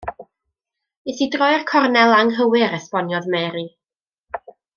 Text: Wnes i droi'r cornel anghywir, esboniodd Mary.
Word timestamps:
Wnes 1.09 1.19
i 1.25 1.27
droi'r 1.35 1.65
cornel 1.73 2.15
anghywir, 2.21 2.75
esboniodd 2.79 3.29
Mary. 3.37 3.67